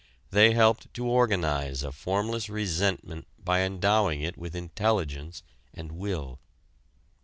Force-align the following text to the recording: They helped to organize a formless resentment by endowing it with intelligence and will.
They 0.31 0.53
helped 0.53 0.91
to 0.95 1.05
organize 1.05 1.83
a 1.83 1.91
formless 1.91 2.49
resentment 2.49 3.27
by 3.37 3.61
endowing 3.61 4.23
it 4.23 4.35
with 4.35 4.55
intelligence 4.55 5.43
and 5.75 5.91
will. 5.91 6.39